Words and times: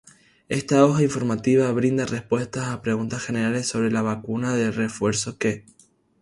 Esta 0.49 0.83
hoja 0.83 1.03
informativa 1.03 1.71
brinda 1.73 2.05
respuestas 2.07 2.69
a 2.69 2.81
preguntas 2.81 3.21
generales 3.21 3.67
sobre 3.67 3.91
la 3.91 4.01
vacuna 4.01 4.55
de 4.55 4.71
refuerzo 4.71 5.37
que 5.37 5.63